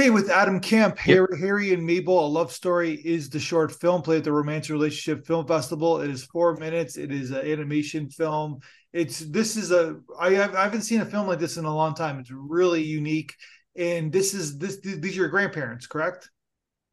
[0.00, 4.00] Okay, with Adam Kemp, Harry, Harry and Mabel, a love story is the short film
[4.00, 6.00] played at the Romance Relationship Film Festival.
[6.00, 6.96] It is four minutes.
[6.96, 8.60] It is an animation film.
[8.94, 11.94] It's this is a I, I haven't seen a film like this in a long
[11.94, 12.18] time.
[12.18, 13.34] It's really unique,
[13.76, 16.30] and this is this these are your grandparents, correct?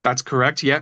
[0.03, 0.61] That's correct.
[0.61, 0.81] Yeah.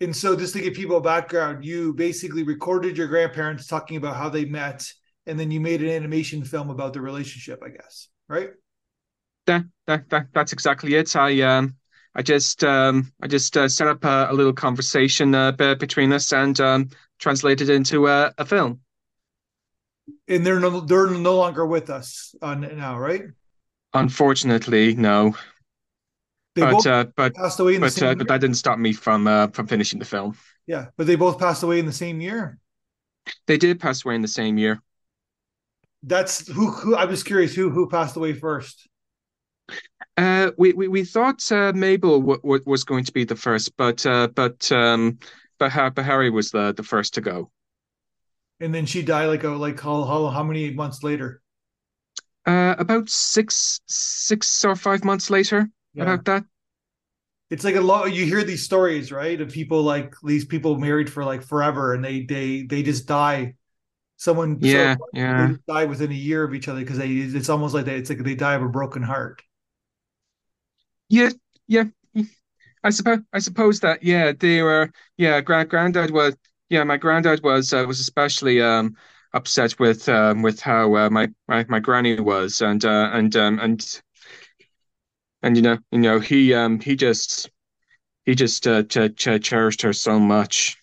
[0.00, 4.16] And so, just to give people a background, you basically recorded your grandparents talking about
[4.16, 4.92] how they met,
[5.26, 7.62] and then you made an animation film about the relationship.
[7.64, 8.50] I guess, right?
[9.46, 11.14] That, that, that that's exactly it.
[11.16, 11.76] I um
[12.14, 16.32] I just um I just uh, set up a, a little conversation uh, between us
[16.32, 18.80] and um, translated into a, a film.
[20.28, 23.24] And they're no they're no longer with us on now, right?
[23.94, 25.34] Unfortunately, no.
[26.54, 28.56] They but both uh, but passed away in the but same uh, but that didn't
[28.56, 30.36] stop me from uh, from finishing the film.
[30.66, 32.58] yeah, but they both passed away in the same year.
[33.46, 34.82] They did pass away in the same year.
[36.02, 36.70] That's who.
[36.70, 38.88] who I was curious who who passed away first.
[40.16, 43.76] Uh, we, we we thought uh, Mabel w- w- was going to be the first,
[43.76, 45.18] but uh, but um,
[45.58, 47.50] but, ha- but Harry was the the first to go.
[48.60, 51.40] And then she died like a like how how, how many months later?
[52.46, 56.02] Uh, about six six or five months later, Yeah.
[56.02, 56.44] about that.
[57.50, 58.12] It's like a lot.
[58.12, 62.04] You hear these stories, right, of people like these people married for like forever, and
[62.04, 63.54] they they they just die.
[64.16, 65.46] Someone so- Yeah, yeah.
[65.48, 68.10] they die within a year of each other because they it's almost like they, it's
[68.10, 69.42] like they die of a broken heart.
[71.12, 71.28] Yeah,
[71.68, 71.84] yeah.
[72.82, 76.36] I suppose I suppose that yeah, they were yeah, grand granddad was
[76.70, 78.96] yeah, my granddad was uh, was especially um
[79.34, 83.58] upset with um with how uh, my, my my granny was and uh and um
[83.60, 84.02] and
[85.42, 87.50] and you know you know he um he just
[88.24, 90.78] he just uh, ch- ch- cherished her so much.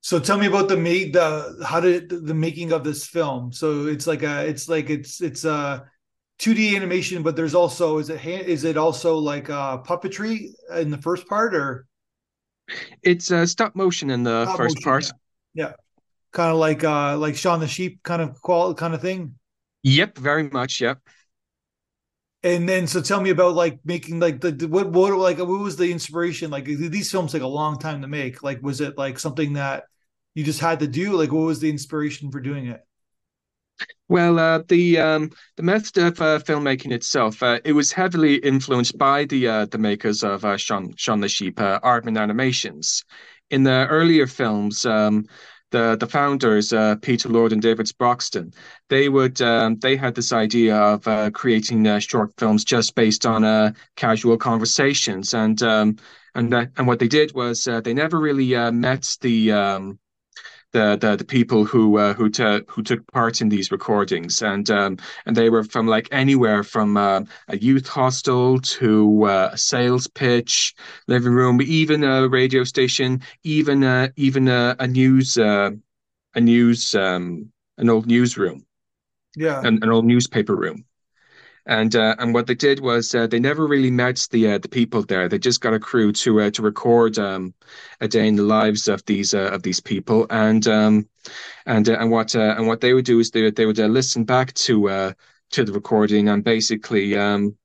[0.00, 3.52] So tell me about the made the how did the making of this film?
[3.52, 5.90] So it's like a it's like it's it's a
[6.38, 10.90] 2D animation, but there's also is it hand, is it also like uh puppetry in
[10.90, 11.86] the first part or
[13.02, 15.12] It's uh, stop motion in the Stop first motion, part.
[15.54, 15.72] yeah,
[16.32, 19.36] kind of like uh like Shaun the Sheep kind of qual kind of thing?
[19.82, 20.80] Yep, very much.
[20.80, 21.00] Yep.
[22.42, 25.48] And then, so tell me about like making like the, the what what like what
[25.48, 26.50] was the inspiration?
[26.50, 28.42] Like these films take a long time to make.
[28.42, 29.84] Like, was it like something that
[30.34, 31.12] you just had to do?
[31.16, 32.80] Like, what was the inspiration for doing it?
[34.08, 38.96] Well, uh, the um, the method of uh, filmmaking itself, uh, it was heavily influenced
[38.98, 43.04] by the uh, the makers of uh, Shaun Shaun the Sheep, uh, Aardman Animations.
[43.50, 45.24] In the earlier films, um,
[45.72, 48.54] the the founders, uh, Peter Lord and David Sproxton,
[48.88, 53.26] they would um, they had this idea of uh, creating uh, short films just based
[53.26, 55.96] on uh, casual conversations, and um,
[56.34, 59.98] and that, and what they did was uh, they never really uh, met the um,
[60.76, 64.70] the the, the people who uh, who t- who took part in these recordings, and
[64.70, 69.58] um, and they were from like anywhere from uh, a youth hostel to uh, a
[69.58, 70.74] sales pitch,
[71.08, 75.70] living room, even a radio station, even uh, even a, a news uh,
[76.34, 78.66] a news um, an old newsroom,
[79.36, 80.84] Yeah, an, an old newspaper room.
[81.66, 84.68] And uh, and what they did was uh, they never really met the uh, the
[84.68, 85.28] people there.
[85.28, 87.54] They just got a crew to uh, to record um,
[88.00, 90.26] a day in the lives of these uh, of these people.
[90.30, 91.08] And um,
[91.66, 94.22] and uh, and what and what they would do is they would they would listen
[94.24, 95.12] back to
[95.50, 97.56] to the recording and basically um,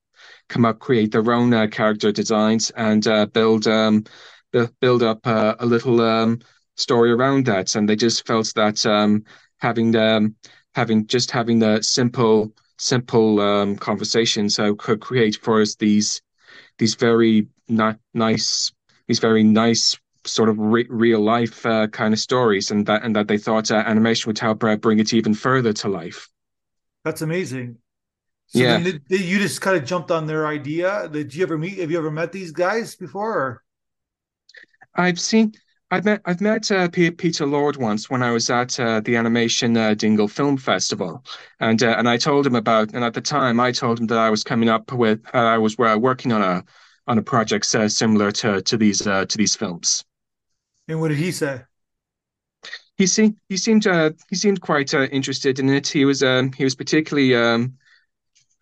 [0.50, 4.04] come up create their own character designs and build um,
[4.52, 6.40] bu- build up a little um,
[6.76, 7.76] story around that.
[7.76, 9.26] And they just felt that um,
[9.60, 10.36] having um,
[10.74, 12.52] having just having the simple
[12.82, 16.22] simple um, conversations uh, could create for us these
[16.80, 18.72] these very ni- nice
[19.08, 23.16] these very nice sort of re- real life uh, kind of stories and that and
[23.16, 26.30] that they thought uh, animation would help uh, bring it even further to life
[27.04, 27.78] that's amazing.
[28.48, 28.68] So Yeah.
[28.68, 31.10] then did, did you just kind of jumped on their idea?
[31.10, 31.80] Did you ever meet?
[31.80, 33.34] Have you ever met these guys before?
[33.38, 33.64] Or?
[34.96, 35.54] i've seen
[35.92, 39.18] I've met I've met uh, P- Peter Lord once when I was at uh, the
[39.18, 41.24] Animation uh, Dingle Film Festival,
[41.60, 44.18] and uh, and I told him about and at the time I told him that
[44.18, 46.64] I was coming up with uh, I was uh, working on a
[47.08, 50.04] on a project uh, similar to to these uh, to these films.
[50.88, 51.62] And what did he say?
[53.02, 55.88] he seemed he seemed uh, he seemed quite uh, interested in it.
[55.88, 57.74] He was um, he was particularly um,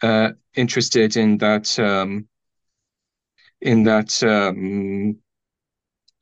[0.01, 2.27] uh, interested in that um,
[3.61, 5.17] in that um,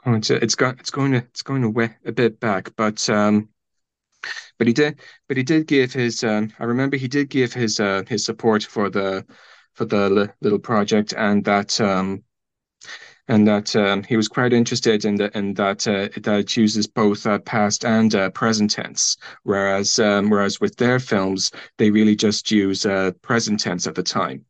[0.05, 3.49] it's, it's got it's going to it's going to way a bit back, but um,
[4.57, 7.79] but he did but he did give his um, I remember he did give his
[7.79, 9.25] uh, his support for the
[9.73, 12.23] for the li- little project and that um,
[13.29, 16.87] and that um, he was quite interested in the, in that uh, that it uses
[16.87, 22.15] both uh, past and uh, present tense, whereas um, whereas with their films they really
[22.15, 24.45] just use uh, present tense at the time.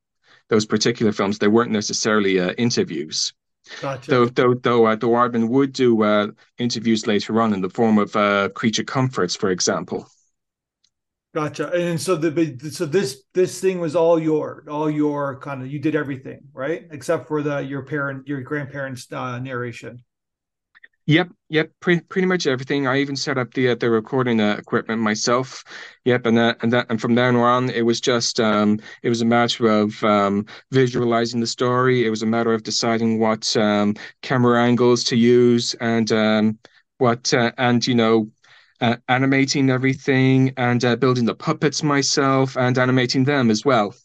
[0.50, 1.40] those particular films.
[1.40, 3.34] They weren't necessarily uh, interviews.
[3.82, 4.12] Gotcha.
[4.12, 6.28] Though, though, though, uh, though Aardman would do uh,
[6.58, 10.08] interviews later on in the form of uh, creature comforts, for example.
[11.38, 11.70] Gotcha.
[11.72, 15.78] And so the so this this thing was all your all your kind of you
[15.78, 20.04] did everything right except for the your parent your grandparents uh, narration.
[21.10, 22.86] Yep, yep, pretty pretty much everything.
[22.86, 25.64] I even set up the uh, the recording uh, equipment myself.
[26.04, 29.22] Yep, and that and that and from then on, it was just um, it was
[29.22, 32.06] a matter of um, visualizing the story.
[32.06, 36.60] It was a matter of deciding what um, camera angles to use and um,
[36.98, 38.30] what uh, and you know
[38.82, 43.96] uh, animating everything and uh, building the puppets myself and animating them as well.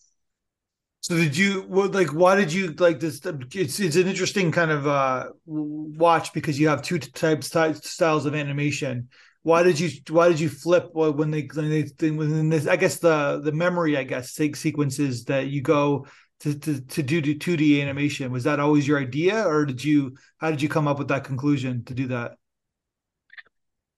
[1.02, 4.70] So did you well, like why did you like this it's it's an interesting kind
[4.70, 9.08] of uh watch because you have two types styles of animation.
[9.42, 13.00] Why did you why did you flip when they when they when this I guess
[13.00, 16.06] the the memory I guess sequences that you go
[16.40, 20.52] to to to do 2D animation was that always your idea or did you how
[20.52, 22.36] did you come up with that conclusion to do that?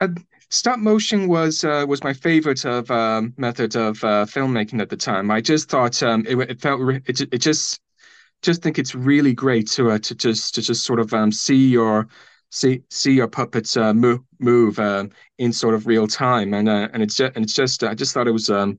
[0.01, 0.09] Uh,
[0.51, 4.97] stop motion was uh, was my favorite of um, method of uh, filmmaking at the
[4.97, 5.31] time.
[5.31, 7.81] I just thought um, it, it felt re- it, it just
[8.43, 11.69] just think it's really great to uh, to just to just sort of um, see
[11.69, 12.09] your
[12.51, 16.89] see see your puppets uh, move move um, in sort of real time, and uh,
[16.93, 18.79] and it's just and it's just I just thought it was um,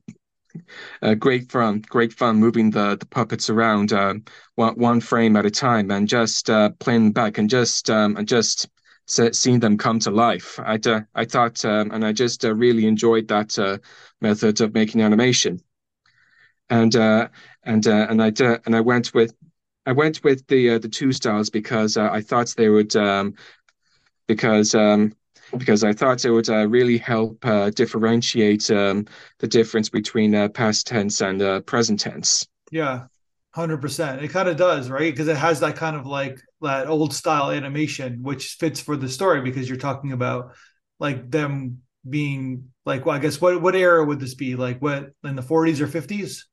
[1.02, 4.14] uh, great fun, great fun moving the the puppets around uh,
[4.56, 8.28] one one frame at a time and just uh, playing back and just um, and
[8.28, 8.68] just
[9.06, 10.60] seeing them come to life.
[10.60, 13.78] I uh, I thought, um, and I just uh, really enjoyed that uh,
[14.22, 15.62] method of making animation.
[16.70, 17.30] And uh,
[17.64, 19.36] and uh, and I uh, and I went with
[19.86, 23.36] I went with the the two styles because I thought they would um,
[24.28, 25.14] because um,
[25.58, 27.42] because I thought it would really help
[27.76, 29.06] differentiate um,
[29.38, 32.48] the difference between past tense and present tense.
[32.72, 33.06] Yeah,
[33.56, 34.22] hundred percent.
[34.22, 35.12] It kind of does, right?
[35.12, 39.08] Because it has that kind of like that old style animation, which fits for the
[39.08, 40.52] story because you're talking about
[41.00, 44.56] like them being like, well, I guess what what era would this be?
[44.56, 46.44] Like what in the 40s or 50s?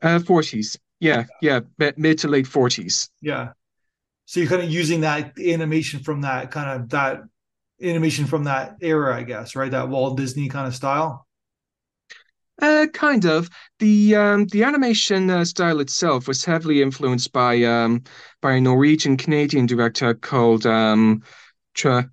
[0.00, 0.78] Uh, 40s.
[1.00, 1.60] Yeah, yeah,
[1.96, 3.08] mid to late 40s.
[3.20, 3.50] Yeah.
[4.26, 7.22] So you're kind of using that animation from that kind of that
[7.82, 9.70] animation from that era, I guess, right?
[9.70, 11.27] That Walt Disney kind of style.
[12.60, 13.48] Uh, kind of.
[13.78, 18.02] The um, the animation uh, style itself was heavily influenced by um,
[18.40, 21.22] by a Norwegian Canadian director called um,
[21.74, 22.10] Tra,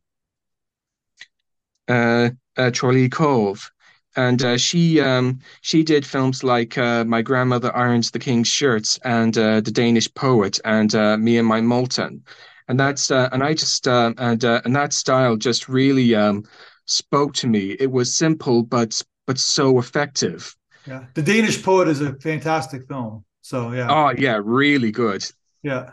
[1.88, 3.72] uh, uh, Kove,
[4.16, 9.00] and uh, she um, she did films like uh, My Grandmother Irons the King's Shirts
[9.04, 12.24] and uh, The Danish Poet and uh, Me and My Moulton,
[12.68, 16.44] and that's uh, and I just uh, and and that style just really um,
[16.86, 17.76] spoke to me.
[17.80, 20.56] It was simple but but so effective.
[20.88, 23.26] Yeah, The Danish Poet is a fantastic film.
[23.42, 23.88] So yeah.
[23.90, 25.24] Oh yeah, really good.
[25.64, 25.92] Yeah.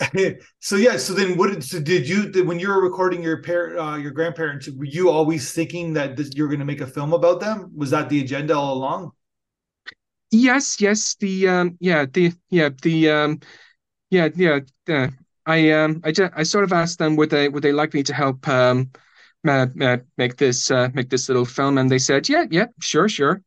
[0.60, 1.62] so yeah, so then what?
[1.64, 4.68] So did you did, when you were recording your parent, uh, your grandparents?
[4.70, 7.72] Were you always thinking that this, you're going to make a film about them?
[7.74, 9.10] Was that the agenda all along?
[10.30, 11.16] Yes, yes.
[11.16, 13.40] The um, yeah, the yeah, the um,
[14.10, 14.60] yeah, yeah.
[14.88, 15.08] Uh,
[15.46, 18.02] I um, I just I sort of asked them would they would they like me
[18.04, 18.90] to help um
[19.46, 23.08] uh, uh, make this uh, make this little film, and they said, yeah, yeah, sure,
[23.08, 23.42] sure,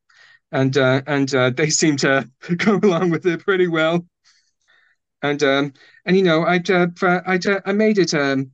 [0.51, 4.05] and uh, and uh, they seemed to go along with it pretty well.
[5.21, 5.73] And um,
[6.05, 6.61] and you know, I
[7.01, 8.51] I I made it um,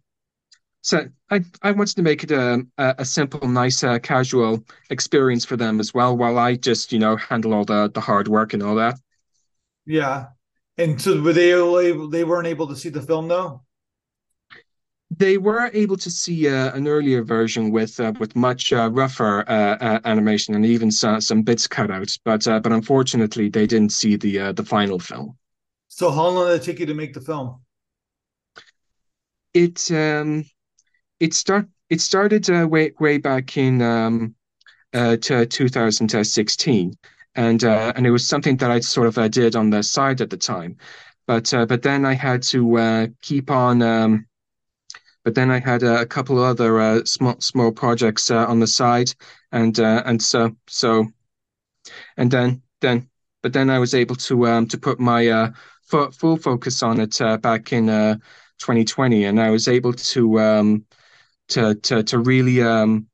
[0.88, 5.44] so I I wanted to make it um, a a simple, nice, uh, casual experience
[5.44, 8.54] for them as well, while I just you know handle all the the hard work
[8.54, 8.98] and all that.
[9.86, 10.28] Yeah,
[10.78, 13.64] and so were they able, they weren't able to see the film though?
[15.10, 19.50] They were able to see uh, an earlier version with uh, with much uh, rougher
[19.50, 23.66] uh, uh, animation and even some, some bits cut out, but uh, but unfortunately they
[23.66, 25.38] didn't see the the final film.
[25.88, 27.62] So how long did it take you to make the film?
[29.54, 30.44] It um,
[31.20, 34.36] it start it started way way back in um,
[34.92, 36.94] to 2016,
[37.36, 40.38] and and it was something that I sort of did on the side at the
[40.38, 40.76] time,
[41.28, 43.82] but but then I had to keep on.
[43.82, 44.28] Um,
[45.28, 49.14] but then I had a, couple other uh, small small projects uh, on the side,
[49.52, 51.06] and uh, and so so,
[52.16, 53.10] and then then
[53.44, 55.52] but then I was able to um to put my uh
[55.84, 58.16] full, focus on it back in uh
[58.60, 60.86] 2020, and I was able to um
[61.50, 63.08] to to to really um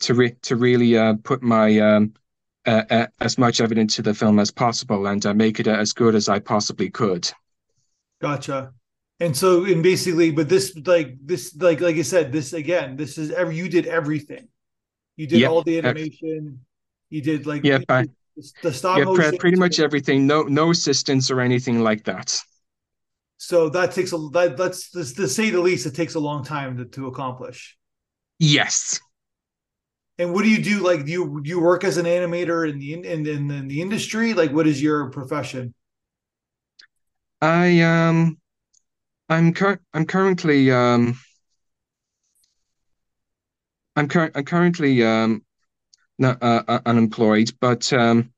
[0.00, 2.14] to re- to really uh put my um
[2.64, 6.14] uh, uh, as much evidence to the film as possible and make it as good
[6.14, 7.30] as I possibly could.
[8.22, 8.72] Gotcha
[9.20, 13.16] and so and basically but this like this like like i said this again this
[13.16, 14.48] is every you did everything
[15.16, 15.50] you did yep.
[15.50, 16.60] all the animation
[17.08, 18.06] you did like yeah I,
[18.62, 19.36] the stop yeah, motion.
[19.38, 20.26] pretty much everything.
[20.26, 22.38] No, no assistance or anything like that.
[23.38, 25.86] So that takes a that that's to say the least.
[25.86, 27.76] It takes a long time to, to accomplish.
[28.38, 29.00] Yes.
[30.18, 30.80] And what do you do?
[30.80, 34.32] Like, do you you work as an animator in the in in, in the industry?
[34.32, 35.74] Like, what is your profession?
[37.42, 38.38] I um,
[39.28, 41.18] I'm cur- I'm currently um,
[43.96, 45.44] I'm cur- I'm currently um,
[46.18, 48.32] not uh, uh, unemployed, but um,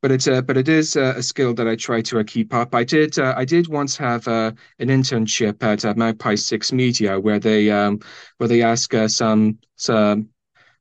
[0.00, 2.74] but it's but it is a, skill that I try to uh, keep up.
[2.74, 7.20] I did uh, I did once have uh, an internship at uh, Magpie Six Media
[7.20, 8.00] where they um,
[8.38, 10.30] where they ask uh, some some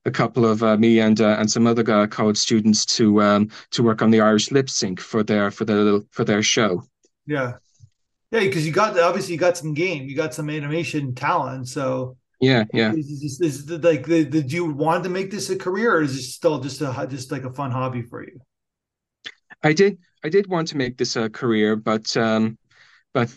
[0.06, 4.02] a couple of uh, me and and some other college students to um, to work
[4.02, 6.84] on the Irish lip sync for their for their for their show.
[7.26, 7.58] Yeah,
[8.32, 12.18] yeah, because you got obviously you got some game, you got some animation talent, so
[12.40, 12.94] yeah, yeah.
[12.94, 16.24] Is, is, is like did you want to make this a career, or is it
[16.24, 18.40] still just a just like a fun hobby for you?
[19.64, 22.58] I did I did want to make this a career, but um,
[23.14, 23.36] but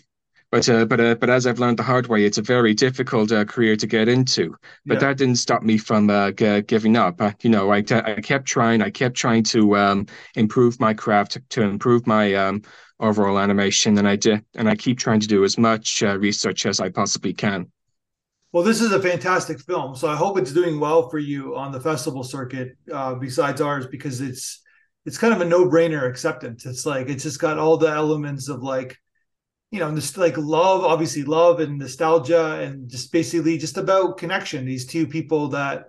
[0.51, 3.31] but uh, but uh, but as I've learned the hard way, it's a very difficult
[3.31, 4.55] uh, career to get into.
[4.85, 4.99] But yeah.
[4.99, 7.19] that didn't stop me from uh, g- giving up.
[7.41, 8.83] you know, I, I kept trying.
[8.83, 12.61] I kept trying to um, improve my craft, to improve my um,
[12.99, 16.65] overall animation, and I do, And I keep trying to do as much uh, research
[16.65, 17.71] as I possibly can.
[18.51, 21.71] Well, this is a fantastic film, so I hope it's doing well for you on
[21.71, 22.77] the festival circuit.
[22.91, 24.61] Uh, besides ours, because it's
[25.05, 26.65] it's kind of a no brainer acceptance.
[26.65, 28.97] It's like it's just got all the elements of like
[29.73, 34.65] you know, just like love, obviously love and nostalgia, and just basically just about connection.
[34.65, 35.85] These two people that,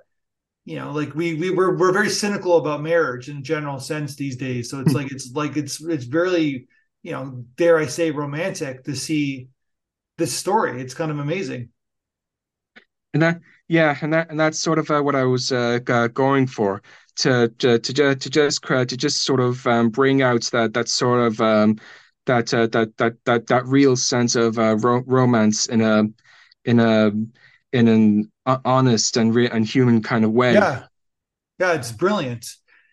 [0.65, 4.37] you know, like we we we're we're very cynical about marriage in general sense these
[4.37, 4.71] days.
[4.71, 4.97] So it's hmm.
[4.97, 6.67] like it's like it's it's very,
[7.05, 9.49] you know, dare I say, romantic to see
[10.19, 10.81] this story.
[10.81, 11.69] It's kind of amazing.
[13.13, 16.47] And that, yeah, and that and that's sort of uh, what I was uh, going
[16.47, 16.83] for
[17.17, 21.21] to to to, to just to just sort of um, bring out that that sort
[21.21, 21.77] of um,
[22.27, 26.05] that uh, that that that that real sense of uh, ro- romance in a
[26.65, 27.13] in a
[27.73, 28.33] in an
[28.65, 30.55] honest and re- and human kind of way.
[30.55, 30.87] Yeah,
[31.61, 32.47] yeah, it's brilliant.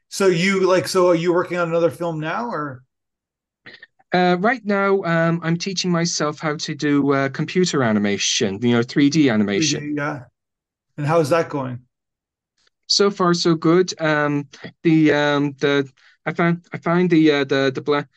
[0.09, 2.83] So you like so are you working on another film now or?
[4.13, 8.83] Uh, right now, um, I'm teaching myself how to do uh, computer animation, you know,
[8.83, 9.81] 3D animation.
[9.81, 10.23] 3D, yeah.
[10.97, 11.79] And how is that going?
[12.87, 13.93] So far, so good.
[14.01, 14.49] Um,
[14.83, 15.89] the um, the
[16.25, 18.09] I find I find the uh, the the black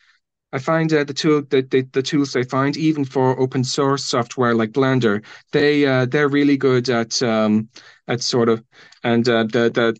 [0.51, 4.03] I find uh, the tool the, the, the tools they find even for open source
[4.05, 7.69] software like Blender they uh, they're really good at um,
[8.07, 8.63] at sort of
[9.03, 9.97] and uh, the the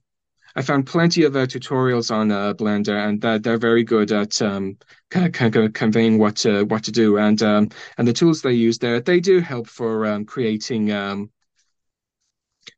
[0.56, 4.42] I found plenty of uh, tutorials on uh, Blender and that they're very good at
[4.42, 4.78] um,
[5.10, 8.42] kind of, kind of conveying what to, what to do and um, and the tools
[8.42, 11.30] they use there they do help for um, creating um,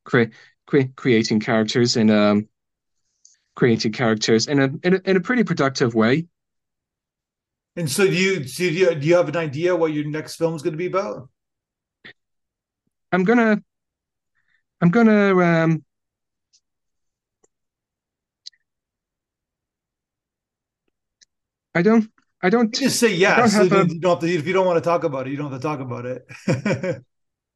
[0.03, 0.31] cre-
[0.65, 2.47] cre- creating characters in um
[3.55, 6.25] creating characters in a, in a in a pretty productive way.
[7.75, 10.55] And so, do you do you, do you have an idea what your next film
[10.55, 11.29] is going to be about?
[13.11, 13.61] I'm gonna,
[14.81, 15.37] I'm gonna.
[15.37, 15.83] Um,
[21.77, 22.09] I don't.
[22.41, 22.75] I don't.
[22.79, 23.53] You just say yes.
[23.53, 25.37] So you, a, don't have to, if you don't want to talk about it, you
[25.37, 26.25] don't have to talk about it.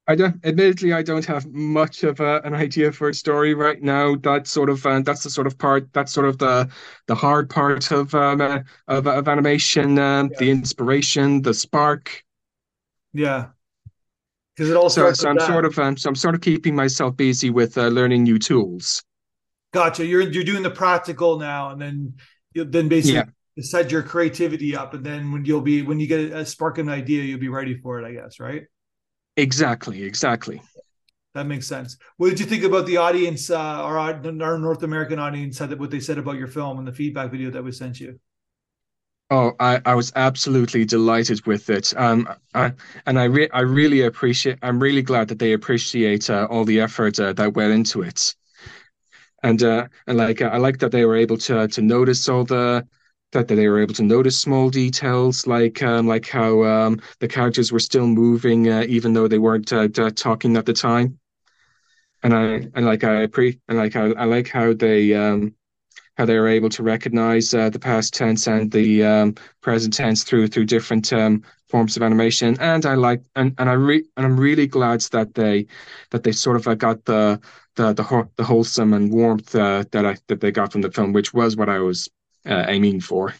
[0.06, 0.36] I don't.
[0.44, 4.14] Admittedly, I don't have much of a, an idea for a story right now.
[4.14, 5.92] That sort of uh, that's the sort of part.
[5.92, 6.70] That's sort of the
[7.08, 9.98] the hard part of um, uh, of, of animation.
[9.98, 10.38] Um, yeah.
[10.38, 12.22] The inspiration, the spark.
[13.12, 13.48] Yeah,
[14.54, 15.48] because it all so, so I'm that.
[15.48, 19.02] sort of um, so I'm sort of keeping myself busy with uh, learning new tools.
[19.72, 20.06] Gotcha.
[20.06, 22.14] You're you're doing the practical now, and then
[22.52, 23.24] you then basically yeah.
[23.60, 26.88] Set your creativity up, and then when you'll be when you get a spark an
[26.88, 28.06] idea, you'll be ready for it.
[28.06, 28.64] I guess, right?
[29.36, 30.62] Exactly, exactly.
[31.34, 31.96] That makes sense.
[32.18, 35.78] What did you think about the audience, uh, our, our North American audience, said that
[35.78, 38.20] what they said about your film and the feedback video that we sent you?
[39.30, 41.94] Oh, I, I was absolutely delighted with it.
[41.96, 42.74] Um, I,
[43.06, 44.58] and I re- I really appreciate.
[44.60, 48.34] I'm really glad that they appreciate uh, all the effort uh, that went into it.
[49.42, 52.86] And uh, and like I like that they were able to to notice all the
[53.32, 57.72] that they were able to notice small details like um, like how um, the characters
[57.72, 61.18] were still moving uh, even though they weren't uh, talking at the time.
[62.22, 65.54] And I and like I pre and like I, I like how they um,
[66.16, 70.24] how they were able to recognize uh, the past tense and the um, present tense
[70.24, 72.56] through through different um, forms of animation.
[72.60, 75.66] And I like and and I re- and I'm really glad that they
[76.10, 77.40] that they sort of uh, got the
[77.76, 81.12] the the, the wholesome and warmth uh, that I that they got from the film
[81.12, 82.08] which was what I was
[82.46, 83.34] uh, aiming for.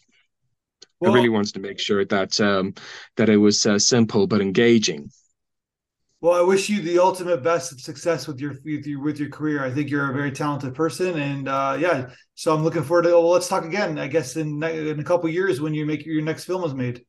[1.01, 2.75] Well, I really wanted to make sure that um,
[3.17, 5.11] that it was uh, simple but engaging.
[6.21, 9.29] Well, I wish you the ultimate best of success with your with your with your
[9.29, 9.65] career.
[9.65, 13.09] I think you're a very talented person, and uh, yeah, so I'm looking forward to.
[13.09, 13.99] Well, let's talk again.
[13.99, 17.05] I guess in in a couple years when you make your next film is made.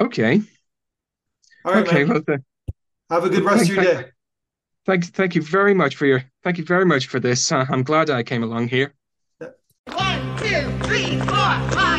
[0.00, 0.40] Okay.
[1.64, 1.88] All right.
[1.88, 2.04] Okay.
[2.04, 2.22] Man.
[2.28, 2.38] Well,
[3.10, 4.10] have a good rest thank, of your thank, day.
[4.86, 7.50] Thank thank you very much for your thank you very much for this.
[7.50, 8.94] Uh, I'm glad I came along here.
[9.38, 9.50] One,
[9.86, 10.17] two,
[10.98, 11.97] three, four, five,